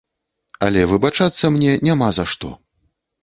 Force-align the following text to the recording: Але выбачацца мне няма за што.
Але 0.67 0.81
выбачацца 0.93 1.45
мне 1.57 1.75
няма 1.89 2.07
за 2.21 2.25
што. 2.31 2.53